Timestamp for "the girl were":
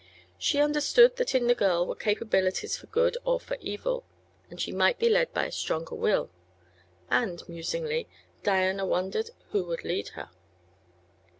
1.45-1.93